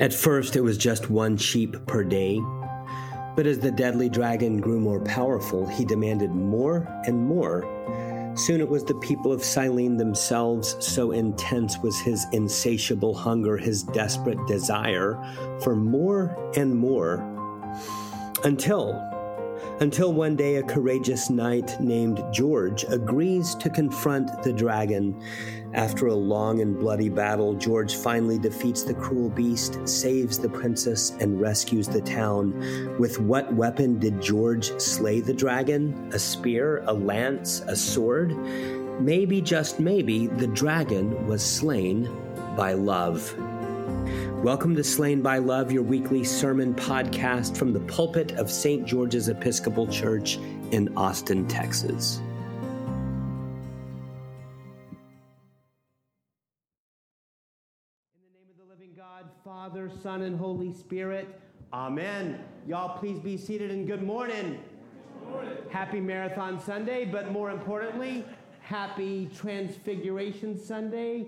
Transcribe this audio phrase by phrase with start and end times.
[0.00, 2.40] At first, it was just one sheep per day.
[3.36, 7.66] But as the deadly dragon grew more powerful, he demanded more and more.
[8.34, 13.82] Soon it was the people of Silene themselves, so intense was his insatiable hunger, his
[13.82, 15.18] desperate desire
[15.62, 17.22] for more and more.
[18.42, 18.94] Until
[19.80, 25.18] until one day a courageous knight named George agrees to confront the dragon.
[25.72, 31.12] After a long and bloody battle, George finally defeats the cruel beast, saves the princess,
[31.20, 32.98] and rescues the town.
[32.98, 36.10] With what weapon did George slay the dragon?
[36.12, 38.36] A spear, a lance, a sword?
[39.00, 42.06] Maybe, just maybe, the dragon was slain
[42.54, 43.34] by love.
[44.42, 48.86] Welcome to Slain by Love, your weekly sermon podcast from the pulpit of St.
[48.86, 50.38] George's Episcopal Church
[50.70, 52.16] in Austin, Texas.
[52.16, 52.22] In
[58.16, 61.38] the name of the living God, Father, Son, and Holy Spirit,
[61.74, 62.42] Amen.
[62.66, 64.58] Y'all, please be seated and good morning.
[65.20, 65.52] Good morning.
[65.68, 68.24] Happy Marathon Sunday, but more importantly,
[68.62, 71.26] happy Transfiguration Sunday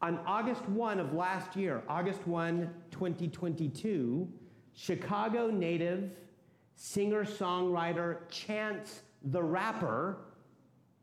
[0.00, 4.28] on August 1 of last year, August 1, 2022,
[4.74, 6.10] Chicago native
[6.76, 10.18] singer songwriter Chance the Rapper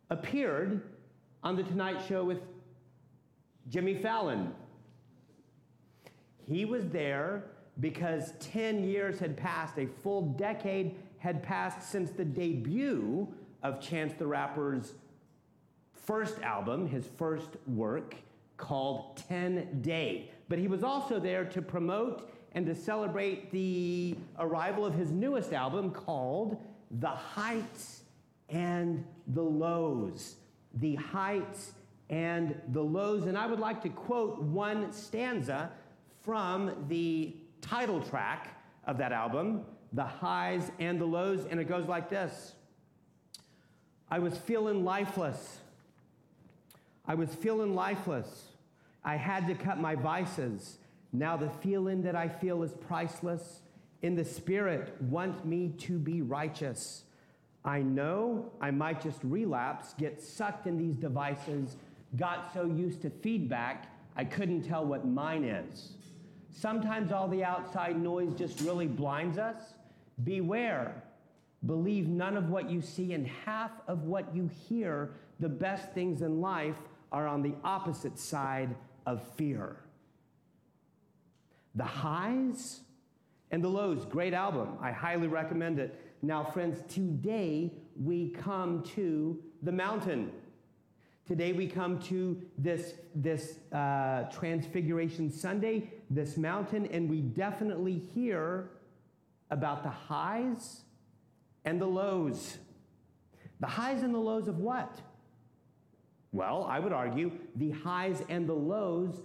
[0.10, 0.82] appeared
[1.44, 2.40] on The Tonight Show with
[3.68, 4.54] Jimmy Fallon.
[6.48, 7.44] He was there
[7.82, 13.28] because 10 years had passed, a full decade had passed since the debut
[13.64, 14.94] of Chance the Rapper's
[15.92, 18.16] first album, his first work
[18.58, 20.32] called 10 Day.
[20.48, 25.54] But he was also there to promote and to celebrate the arrival of his newest
[25.54, 26.58] album called
[27.00, 28.04] The Heights
[28.50, 30.36] and the Lows.
[30.76, 31.74] The Heights
[32.10, 33.26] and the Lows.
[33.26, 35.72] And I would like to quote one stanza
[36.22, 41.46] from the title track of that album, The Highs and the Lows.
[41.50, 42.54] And it goes like this
[44.10, 45.60] I was feeling lifeless.
[47.08, 48.46] I was feeling lifeless.
[49.04, 50.78] I had to cut my vices.
[51.14, 53.62] Now the feeling that I feel is priceless.
[54.02, 57.04] In the spirit, want me to be righteous.
[57.64, 61.78] I know I might just relapse, get sucked in these devices,
[62.16, 65.94] got so used to feedback, I couldn't tell what mine is.
[66.52, 69.58] Sometimes all the outside noise just really blinds us.
[70.24, 71.04] Beware.
[71.66, 75.12] Believe none of what you see and half of what you hear.
[75.40, 76.78] The best things in life
[77.12, 79.78] are on the opposite side of fear.
[81.76, 82.82] The highs
[83.52, 84.78] and the lows, great album.
[84.82, 86.00] I highly recommend it.
[86.22, 87.72] Now, friends, today
[88.02, 90.32] we come to the mountain.
[91.28, 98.70] Today we come to this, this uh, Transfiguration Sunday, this mountain, and we definitely hear
[99.52, 100.82] about the highs
[101.66, 102.58] and the lows.
[103.60, 105.00] The highs and the lows of what?
[106.36, 109.22] Well, I would argue the highs and the lows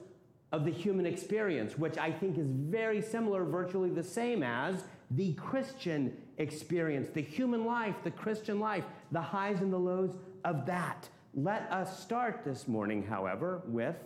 [0.52, 5.32] of the human experience, which I think is very similar, virtually the same as the
[5.32, 11.08] Christian experience, the human life, the Christian life, the highs and the lows of that.
[11.34, 13.96] Let us start this morning, however, with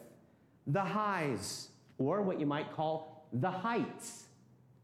[0.67, 4.25] the highs, or what you might call the heights.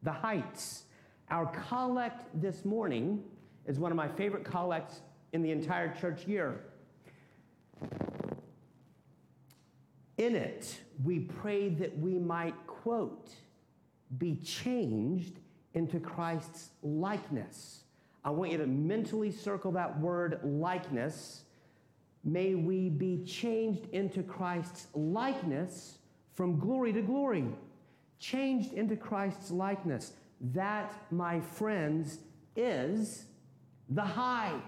[0.03, 0.83] The heights.
[1.31, 3.25] Our collect this morning
[3.65, 5.01] is one of my favorite collects
[5.33, 6.61] in the entire church year.
[10.21, 13.31] In it, we pray that we might, quote,
[14.19, 15.39] be changed
[15.73, 17.85] into Christ's likeness.
[18.23, 21.45] I want you to mentally circle that word likeness.
[22.23, 25.97] May we be changed into Christ's likeness
[26.35, 27.47] from glory to glory.
[28.19, 30.13] Changed into Christ's likeness.
[30.53, 32.19] That, my friends,
[32.57, 33.25] is
[33.89, 34.61] the high.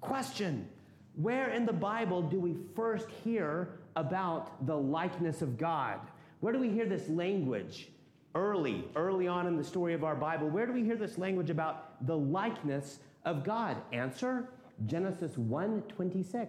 [0.00, 0.68] Question
[1.14, 6.00] where in the Bible do we first hear about the likeness of God?
[6.40, 7.90] Where do we hear this language
[8.34, 10.48] early, early on in the story of our Bible?
[10.48, 13.76] Where do we hear this language about the likeness of God?
[13.92, 14.48] Answer
[14.86, 16.48] Genesis 1:26.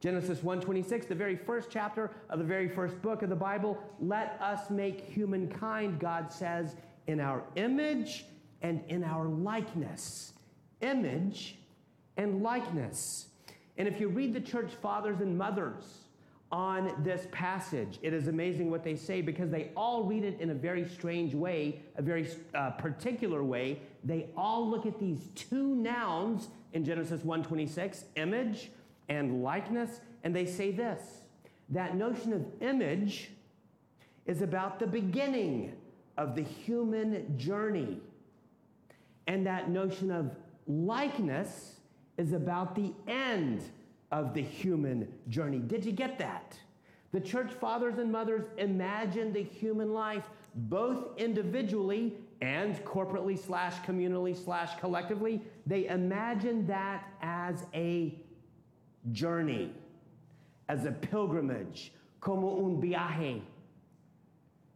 [0.00, 4.38] Genesis 1:26, the very first chapter of the very first book of the Bible, let
[4.40, 6.76] us make humankind, God says,
[7.06, 8.26] in our image
[8.60, 10.34] and in our likeness.
[10.82, 11.58] Image
[12.16, 13.28] and likeness.
[13.78, 16.05] And if you read the church fathers and mothers
[16.52, 20.50] on this passage, it is amazing what they say because they all read it in
[20.50, 23.80] a very strange way, a very uh, particular way.
[24.04, 28.70] They all look at these two nouns in Genesis 1:26, image
[29.08, 31.22] and likeness, and they say this.
[31.68, 33.30] That notion of image
[34.26, 35.72] is about the beginning
[36.16, 38.00] of the human journey.
[39.26, 40.36] And that notion of
[40.68, 41.76] likeness
[42.16, 43.62] is about the end
[44.12, 45.58] of the human journey.
[45.58, 46.58] Did you get that?
[47.12, 50.24] The church fathers and mothers imagined the human life
[50.54, 55.42] both individually and corporately slash communally slash collectively.
[55.66, 58.18] They imagined that as a
[59.12, 59.72] journey,
[60.68, 63.40] as a pilgrimage, como un viaje,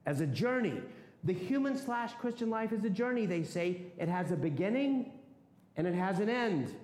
[0.06, 0.80] as a journey.
[1.24, 3.82] The human slash Christian life is a journey, they say.
[3.98, 5.12] It has a beginning
[5.76, 6.74] and it has an end.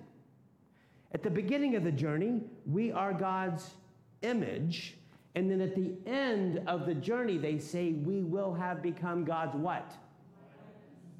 [1.13, 3.75] At the beginning of the journey, we are God's
[4.21, 4.95] image.
[5.35, 9.55] And then at the end of the journey, they say we will have become God's
[9.55, 9.91] what?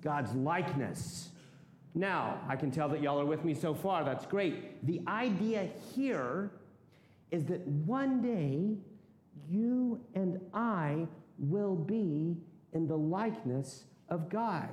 [0.02, 1.30] God's likeness.
[1.94, 4.04] Now, I can tell that y'all are with me so far.
[4.04, 4.86] That's great.
[4.86, 6.52] The idea here
[7.32, 8.78] is that one day
[9.50, 11.08] you and I
[11.40, 12.38] will be
[12.74, 14.70] in the likeness of God.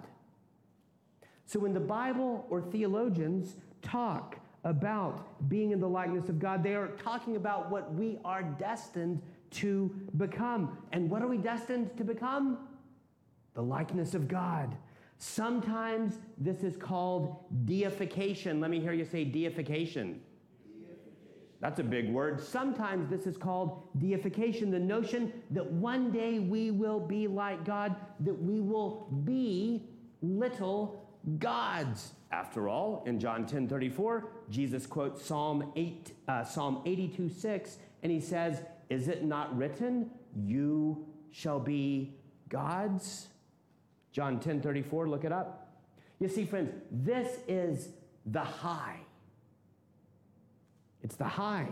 [1.47, 6.75] So when the Bible or theologians talk about being in the likeness of God, they
[6.75, 10.79] are talking about what we are destined to become.
[10.93, 12.59] And what are we destined to become?
[13.55, 14.77] The likeness of God.
[15.19, 18.61] Sometimes this is called deification.
[18.61, 20.21] Let me hear you say deification.
[21.61, 22.43] That's a big word.
[22.43, 27.97] Sometimes this is called deification, the notion that one day we will be like God,
[28.21, 29.89] that we will be
[30.21, 31.07] little
[31.39, 32.13] gods.
[32.31, 38.11] After all, in John 10 34, Jesus quotes Psalm, 8, uh, Psalm 82 6, and
[38.11, 42.15] he says, Is it not written, You shall be
[42.49, 43.29] gods?
[44.13, 45.69] John 10 34, look it up.
[46.19, 47.89] You see, friends, this is
[48.27, 49.01] the high.
[51.03, 51.69] It's the high.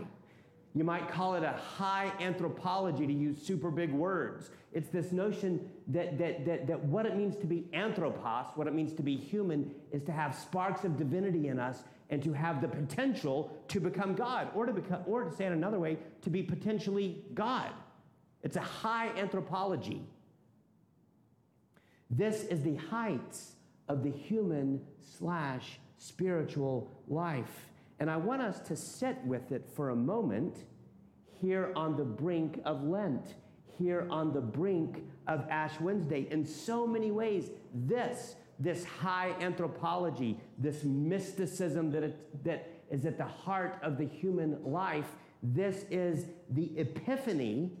[0.75, 4.49] You might call it a high anthropology to use super big words.
[4.71, 8.73] It's this notion that, that, that, that what it means to be anthropos, what it
[8.73, 12.59] means to be human, is to have sparks of divinity in us and to have
[12.59, 16.29] the potential to become God, or to, become, or to say it another way, to
[16.29, 17.69] be potentially God.
[18.41, 20.01] It's a high anthropology.
[22.09, 23.53] This is the heights
[23.87, 24.81] of the human
[25.17, 27.69] slash spiritual life.
[28.03, 30.65] And I want us to sit with it for a moment
[31.39, 33.35] here on the brink of Lent,
[33.77, 36.27] here on the brink of Ash Wednesday.
[36.29, 43.17] In so many ways, this, this high anthropology, this mysticism that, it, that is at
[43.17, 47.71] the heart of the human life, this is the epiphany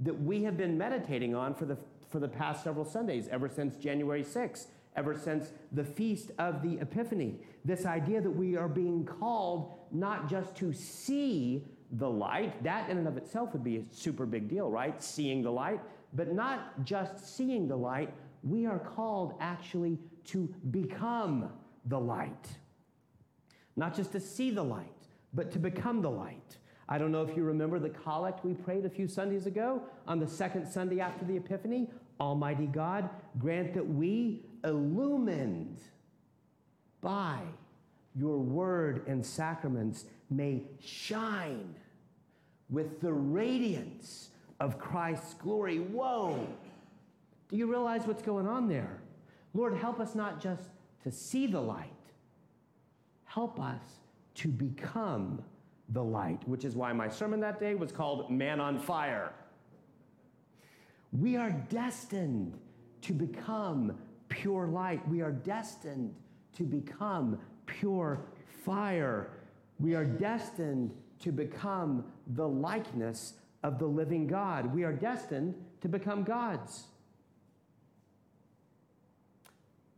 [0.00, 1.78] that we have been meditating on for the,
[2.10, 6.78] for the past several Sundays, ever since January 6th ever since the feast of the
[6.80, 7.40] Epiphany.
[7.64, 12.98] This idea that we are being called not just to see the light, that in
[12.98, 15.02] and of itself would be a super big deal, right?
[15.02, 15.80] Seeing the light,
[16.14, 18.12] but not just seeing the light,
[18.42, 21.50] we are called actually to become
[21.86, 22.48] the light.
[23.76, 24.90] Not just to see the light,
[25.34, 26.56] but to become the light.
[26.88, 30.20] I don't know if you remember the collect we prayed a few Sundays ago on
[30.20, 31.90] the second Sunday after the Epiphany.
[32.20, 35.80] Almighty God, grant that we, illumined
[37.00, 37.40] by
[38.14, 41.74] your word and sacraments, may shine
[42.70, 44.30] with the radiance
[44.60, 45.78] of Christ's glory.
[45.78, 46.46] Whoa!
[47.48, 49.00] Do you realize what's going on there?
[49.54, 50.64] Lord, help us not just
[51.04, 51.92] to see the light,
[53.24, 53.82] help us
[54.36, 55.42] to become
[55.90, 59.32] the light, which is why my sermon that day was called Man on Fire.
[61.20, 62.58] We are destined
[63.02, 63.96] to become
[64.28, 65.06] pure light.
[65.08, 66.14] We are destined
[66.56, 68.20] to become pure
[68.64, 69.30] fire.
[69.78, 72.04] We are destined to become
[72.34, 74.74] the likeness of the living God.
[74.74, 76.84] We are destined to become gods.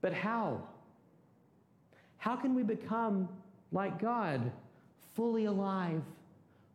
[0.01, 0.63] But how?
[2.19, 3.29] How can we become
[3.73, 4.53] like God,
[5.15, 6.03] fully alive,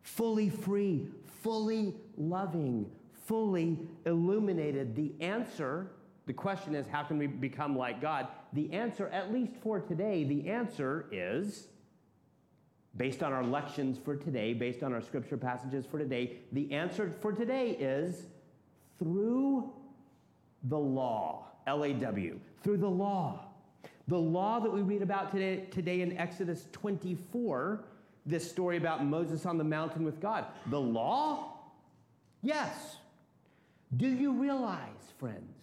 [0.02, 1.06] fully free,
[1.42, 2.90] fully loving,
[3.26, 4.94] fully illuminated?
[4.94, 5.90] The answer,
[6.26, 8.28] the question is, how can we become like God?
[8.52, 11.68] The answer, at least for today, the answer is
[12.96, 17.10] based on our lections for today, based on our scripture passages for today, the answer
[17.20, 18.26] for today is
[18.98, 19.72] through
[20.64, 23.46] the law, L A W, through the law.
[24.06, 27.84] The law that we read about today, today in Exodus 24,
[28.26, 30.46] this story about Moses on the mountain with God.
[30.66, 31.54] The law?
[32.42, 32.96] Yes.
[33.96, 35.56] Do you realize, friends,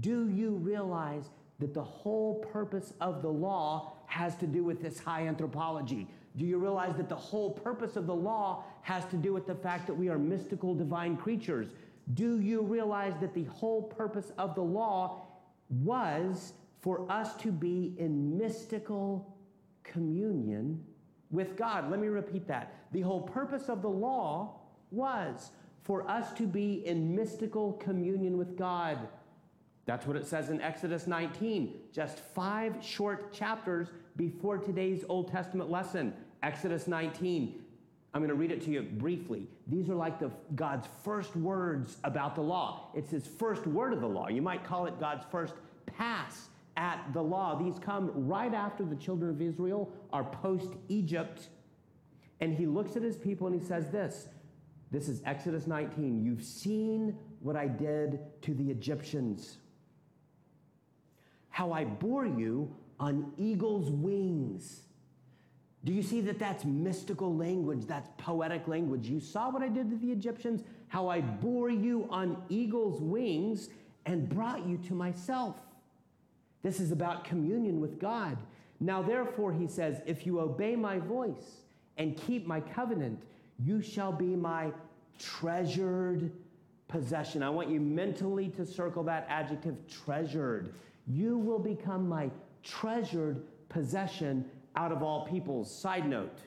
[0.00, 4.98] do you realize that the whole purpose of the law has to do with this
[4.98, 6.06] high anthropology?
[6.36, 9.54] Do you realize that the whole purpose of the law has to do with the
[9.54, 11.68] fact that we are mystical divine creatures?
[12.14, 15.22] Do you realize that the whole purpose of the law
[15.70, 19.34] was for us to be in mystical
[19.82, 20.84] communion
[21.30, 21.90] with God?
[21.90, 22.74] Let me repeat that.
[22.92, 25.50] The whole purpose of the law was
[25.86, 28.98] for us to be in mystical communion with God.
[29.84, 35.70] That's what it says in Exodus 19, just five short chapters before today's Old Testament
[35.70, 36.12] lesson.
[36.42, 37.62] Exodus 19.
[38.12, 39.46] I'm going to read it to you briefly.
[39.68, 42.88] These are like the, God's first words about the law.
[42.94, 44.26] It's his first word of the law.
[44.26, 45.54] You might call it God's first
[45.86, 47.54] pass at the law.
[47.56, 51.46] These come right after the children of Israel are post Egypt.
[52.40, 54.26] And he looks at his people and he says this
[54.90, 56.24] this is Exodus 19.
[56.24, 59.58] You've seen what I did to the Egyptians,
[61.50, 64.82] how I bore you on eagle's wings.
[65.84, 67.86] Do you see that that's mystical language?
[67.86, 69.06] That's poetic language.
[69.06, 73.68] You saw what I did to the Egyptians, how I bore you on eagle's wings
[74.04, 75.56] and brought you to myself.
[76.62, 78.36] This is about communion with God.
[78.80, 81.62] Now, therefore, he says, if you obey my voice
[81.96, 83.22] and keep my covenant,
[83.58, 84.72] you shall be my
[85.18, 86.30] treasured
[86.88, 87.42] possession.
[87.42, 90.74] I want you mentally to circle that adjective treasured.
[91.06, 92.30] You will become my
[92.62, 94.44] treasured possession
[94.76, 95.72] out of all peoples.
[95.74, 96.38] Side note,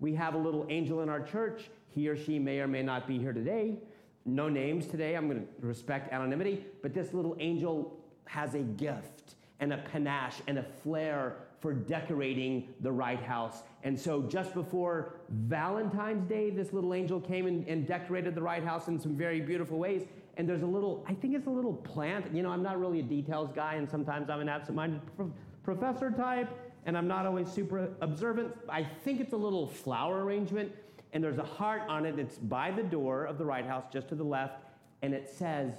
[0.00, 1.70] we have a little angel in our church.
[1.88, 3.78] He or she may or may not be here today.
[4.24, 5.16] No names today.
[5.16, 6.64] I'm going to respect anonymity.
[6.82, 12.68] But this little angel has a gift and a panache and a flair for decorating
[12.80, 13.62] the right house.
[13.84, 18.62] And so just before Valentine's Day, this little angel came and, and decorated the right
[18.62, 20.02] house in some very beautiful ways.
[20.36, 22.26] And there's a little, I think it's a little plant.
[22.34, 25.32] You know, I'm not really a details guy, and sometimes I'm an absent minded pro-
[25.62, 26.50] professor type,
[26.84, 28.52] and I'm not always super observant.
[28.68, 30.70] I think it's a little flower arrangement,
[31.14, 32.18] and there's a heart on it.
[32.18, 34.66] It's by the door of the right house, just to the left,
[35.00, 35.72] and it says,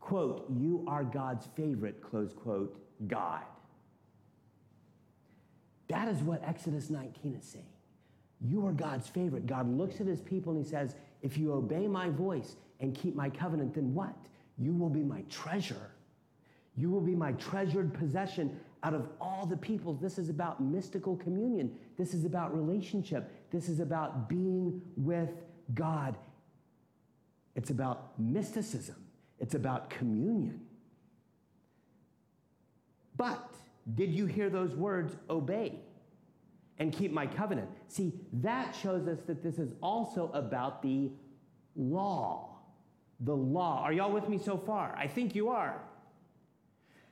[0.00, 3.42] quote, You are God's favorite, close quote, God.
[5.94, 7.64] That is what Exodus 19 is saying.
[8.40, 9.46] You are God's favorite.
[9.46, 13.14] God looks at his people and he says, If you obey my voice and keep
[13.14, 14.16] my covenant, then what?
[14.58, 15.92] You will be my treasure.
[16.76, 20.00] You will be my treasured possession out of all the peoples.
[20.00, 21.70] This is about mystical communion.
[21.96, 23.30] This is about relationship.
[23.52, 25.30] This is about being with
[25.74, 26.18] God.
[27.54, 28.96] It's about mysticism.
[29.38, 30.60] It's about communion.
[33.16, 33.54] But
[33.92, 35.80] did you hear those words, obey
[36.78, 37.68] and keep my covenant?
[37.88, 41.10] See, that shows us that this is also about the
[41.76, 42.56] law.
[43.20, 43.82] The law.
[43.82, 44.94] Are y'all with me so far?
[44.96, 45.80] I think you are.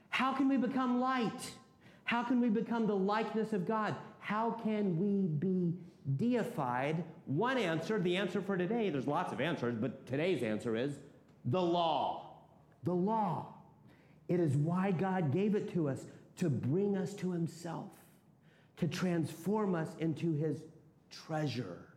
[0.09, 1.53] How can we become light?
[2.05, 3.95] How can we become the likeness of God?
[4.19, 5.75] How can we be
[6.17, 7.05] deified?
[7.27, 10.99] One answer, the answer for today, there's lots of answers, but today's answer is
[11.45, 12.37] the law.
[12.85, 13.55] The law.
[14.29, 16.05] It is why God gave it to us
[16.37, 17.91] to bring us to Himself,
[18.77, 20.63] to transform us into His
[21.11, 21.89] treasure,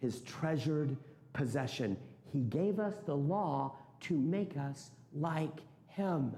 [0.00, 0.96] His treasured
[1.32, 1.96] possession.
[2.32, 6.34] He gave us the law to make us like Him.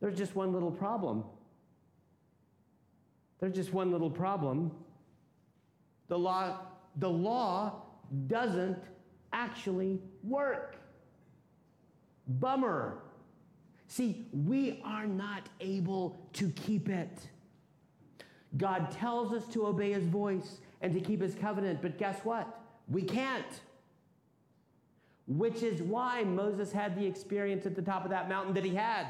[0.00, 1.24] There's just one little problem.
[3.40, 4.70] There's just one little problem.
[6.08, 6.60] The law,
[6.96, 7.82] the law
[8.26, 8.78] doesn't
[9.32, 10.76] actually work.
[12.26, 13.02] Bummer.
[13.88, 17.26] See, we are not able to keep it.
[18.56, 22.60] God tells us to obey his voice and to keep his covenant, but guess what?
[22.88, 23.60] We can't.
[25.26, 28.74] Which is why Moses had the experience at the top of that mountain that he
[28.74, 29.06] had.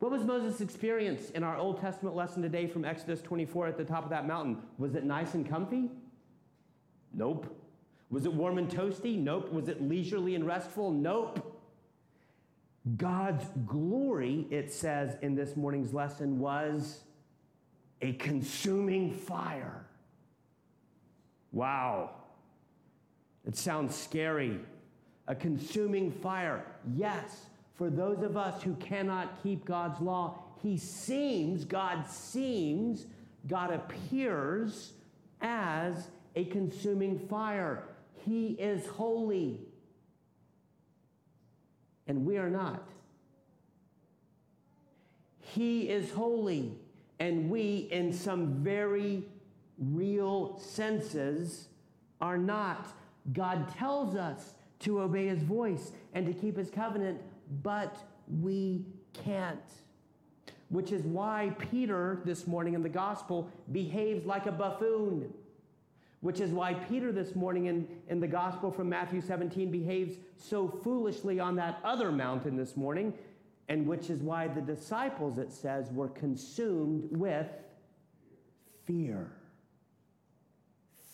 [0.00, 3.84] What was Moses' experience in our Old Testament lesson today from Exodus 24 at the
[3.84, 4.58] top of that mountain?
[4.76, 5.90] Was it nice and comfy?
[7.12, 7.52] Nope.
[8.10, 9.18] Was it warm and toasty?
[9.18, 9.52] Nope.
[9.52, 10.92] Was it leisurely and restful?
[10.92, 11.57] Nope.
[12.96, 17.00] God's glory, it says in this morning's lesson, was
[18.00, 19.84] a consuming fire.
[21.52, 22.10] Wow.
[23.46, 24.60] It sounds scary.
[25.26, 26.64] A consuming fire.
[26.94, 33.06] Yes, for those of us who cannot keep God's law, He seems, God seems,
[33.46, 34.92] God appears
[35.40, 37.84] as a consuming fire.
[38.24, 39.60] He is holy
[42.08, 42.88] and we are not.
[45.40, 46.72] He is holy,
[47.20, 49.22] and we, in some very
[49.78, 51.68] real senses,
[52.20, 52.88] are not.
[53.32, 57.20] God tells us to obey his voice and to keep his covenant,
[57.62, 57.96] but
[58.40, 59.58] we can't.
[60.70, 65.32] Which is why Peter, this morning in the gospel, behaves like a buffoon.
[66.20, 70.68] Which is why Peter this morning in, in the gospel from Matthew 17 behaves so
[70.68, 73.14] foolishly on that other mountain this morning,
[73.68, 77.46] and which is why the disciples, it says, were consumed with
[78.84, 79.30] fear.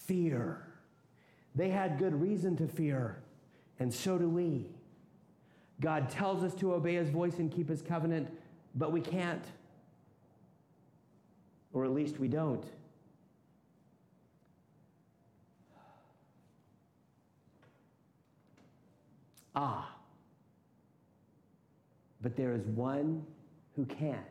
[0.06, 0.62] Fear.
[1.54, 3.22] They had good reason to fear,
[3.78, 4.70] and so do we.
[5.80, 8.28] God tells us to obey his voice and keep his covenant,
[8.74, 9.44] but we can't.
[11.72, 12.64] Or at least we don't.
[19.54, 19.94] Ah.
[22.20, 23.24] But there is one
[23.76, 24.24] who can.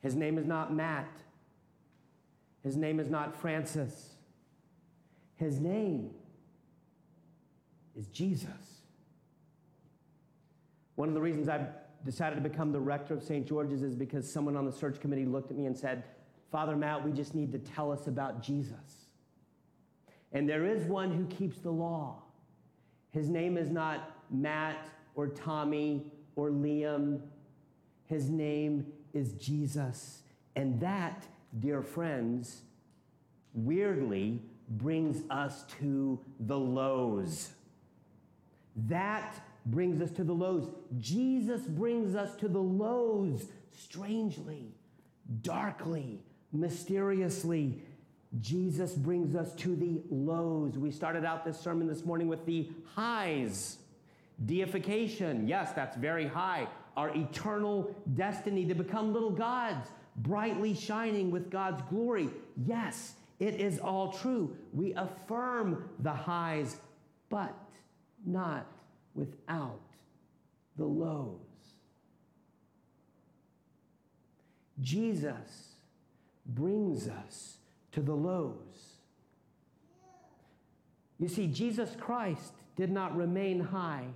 [0.00, 1.10] His name is not Matt.
[2.62, 4.14] His name is not Francis.
[5.36, 6.10] His name
[7.96, 8.82] is Jesus.
[10.96, 11.68] One of the reasons I've
[12.04, 13.46] decided to become the rector of St.
[13.46, 16.04] George's is because someone on the search committee looked at me and said,
[16.50, 19.06] Father Matt, we just need to tell us about Jesus.
[20.32, 22.22] And there is one who keeps the law.
[23.10, 26.04] His name is not Matt or Tommy
[26.36, 27.20] or Liam.
[28.06, 30.22] His name is Jesus.
[30.56, 31.26] And that,
[31.60, 32.62] dear friends,
[33.54, 37.50] weirdly brings us to the lows.
[38.76, 39.34] That
[39.66, 40.68] brings us to the lows.
[40.98, 43.46] Jesus brings us to the lows
[43.76, 44.74] strangely,
[45.42, 46.20] darkly,
[46.52, 47.82] mysteriously.
[48.40, 50.76] Jesus brings us to the lows.
[50.76, 53.78] We started out this sermon this morning with the highs.
[54.44, 56.68] Deification, yes, that's very high.
[56.96, 62.28] Our eternal destiny to become little gods, brightly shining with God's glory.
[62.66, 64.54] Yes, it is all true.
[64.72, 66.76] We affirm the highs,
[67.30, 67.54] but
[68.26, 68.66] not
[69.14, 69.80] without
[70.76, 71.38] the lows.
[74.80, 75.74] Jesus
[76.46, 77.56] brings us
[77.92, 78.98] to the lows.
[81.18, 84.06] You see, Jesus Christ did not remain high,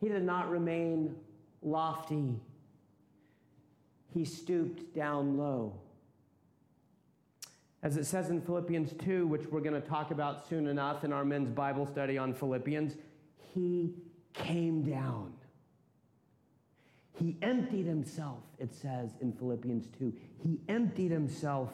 [0.00, 1.14] he did not remain
[1.62, 2.40] lofty.
[4.14, 5.74] He stooped down low.
[7.82, 11.12] As it says in Philippians 2, which we're going to talk about soon enough in
[11.12, 12.96] our men's Bible study on Philippians,
[13.54, 13.94] he
[14.32, 15.35] came down.
[17.18, 20.12] He emptied himself, it says in Philippians 2.
[20.42, 21.70] He emptied himself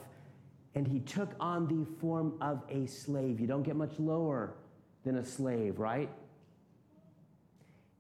[0.75, 3.41] and he took on the form of a slave.
[3.41, 4.55] You don't get much lower
[5.05, 6.09] than a slave, right?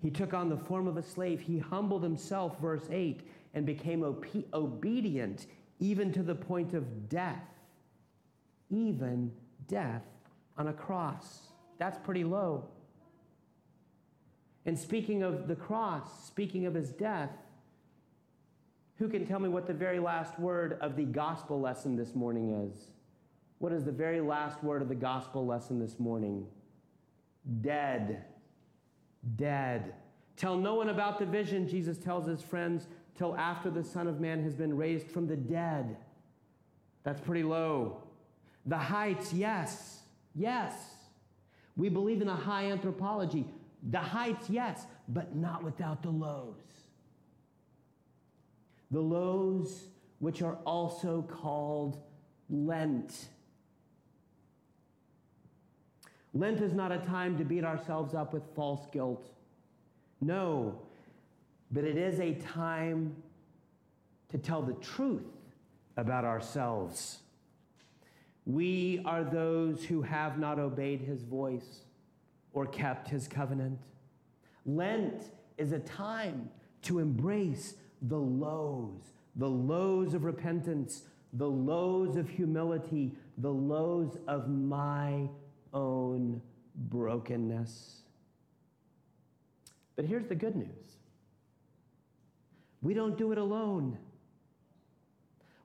[0.00, 1.40] He took on the form of a slave.
[1.40, 4.02] He humbled himself, verse 8, and became
[4.54, 5.46] obedient
[5.80, 7.44] even to the point of death,
[8.70, 9.32] even
[9.68, 10.02] death
[10.56, 11.48] on a cross.
[11.78, 12.68] That's pretty low.
[14.64, 17.30] And speaking of the cross, speaking of his death,
[18.98, 22.70] who can tell me what the very last word of the gospel lesson this morning
[22.70, 22.88] is?
[23.58, 26.46] What is the very last word of the gospel lesson this morning?
[27.60, 28.24] Dead.
[29.36, 29.94] Dead.
[30.36, 34.20] Tell no one about the vision, Jesus tells his friends, till after the Son of
[34.20, 35.96] Man has been raised from the dead.
[37.04, 38.02] That's pretty low.
[38.66, 40.00] The heights, yes.
[40.34, 40.74] Yes.
[41.76, 43.46] We believe in a high anthropology.
[43.90, 46.54] The heights, yes, but not without the lows.
[48.90, 49.84] The lows,
[50.20, 51.98] which are also called
[52.48, 53.28] Lent.
[56.34, 59.28] Lent is not a time to beat ourselves up with false guilt.
[60.20, 60.78] No,
[61.72, 63.16] but it is a time
[64.28, 65.26] to tell the truth
[65.96, 67.18] about ourselves.
[68.46, 71.80] We are those who have not obeyed his voice
[72.52, 73.78] or kept his covenant.
[74.66, 76.50] Lent is a time
[76.82, 84.48] to embrace the lows, the lows of repentance, the lows of humility, the lows of
[84.48, 85.28] my
[85.72, 86.42] own
[86.74, 88.02] brokenness.
[89.96, 90.68] But here's the good news
[92.82, 93.98] we don't do it alone.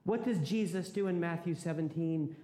[0.04, 2.34] What does Jesus do in Matthew 17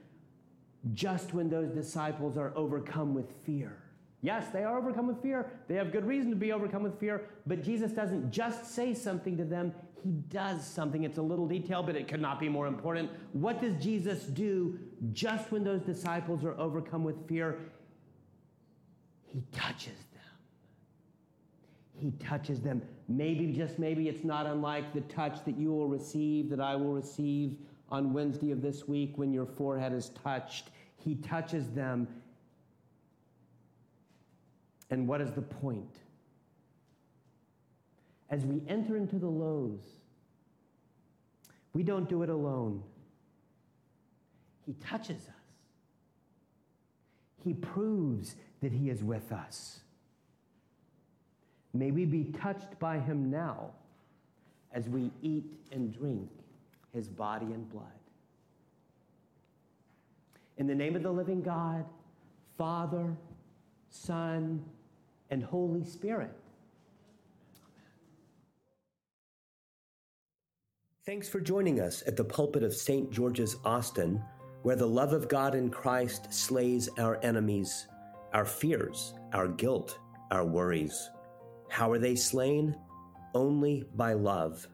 [0.93, 3.84] just when those disciples are overcome with fear?
[4.25, 5.51] Yes, they are overcome with fear.
[5.69, 9.37] They have good reason to be overcome with fear, but Jesus doesn't just say something
[9.37, 11.05] to them, he does something.
[11.05, 13.11] It's a little detail, but it could not be more important.
[13.35, 14.79] What does Jesus do
[15.13, 17.59] just when those disciples are overcome with fear?
[19.27, 20.23] He touches them.
[21.93, 22.81] He touches them.
[23.09, 26.95] Maybe, just maybe, it's not unlike the touch that you will receive, that I will
[26.95, 27.59] receive
[27.91, 30.71] on Wednesday of this week when your forehead is touched.
[30.97, 32.09] He touches them
[34.91, 35.97] and what is the point?
[38.31, 39.83] As we enter into the lows,
[41.73, 42.83] we don't do it alone.
[44.67, 45.45] He touches us.
[47.43, 49.81] He proves that He is with us.
[51.75, 53.71] May we be touched by Him now
[54.73, 56.31] as we eat and drink
[56.93, 57.85] His body and blood.
[60.57, 61.85] In the name of the living God,
[62.57, 63.17] Father,
[63.95, 64.63] Son,
[65.31, 66.33] and Holy Spirit.
[71.07, 73.11] Thanks for joining us at the pulpit of St.
[73.13, 74.21] George's, Austin,
[74.63, 77.87] where the love of God in Christ slays our enemies,
[78.33, 79.99] our fears, our guilt,
[80.31, 81.11] our worries.
[81.71, 82.77] How are they slain?
[83.33, 84.67] Only by love.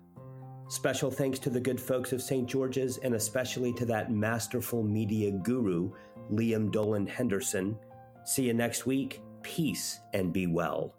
[0.68, 2.48] Special thanks to the good folks of St.
[2.48, 5.92] George's and especially to that masterful media guru,
[6.32, 7.76] Liam Dolan Henderson.
[8.24, 9.20] See you next week.
[9.42, 10.94] Peace and be well.